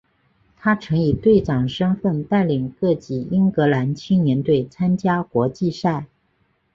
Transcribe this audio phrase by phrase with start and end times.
[0.57, 6.07] 他曾以队长身份带领各级英格兰青年队参加国际赛。